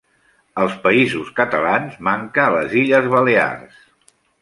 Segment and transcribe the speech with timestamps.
[0.63, 3.81] Als Països Catalans manca a les Illes Balears.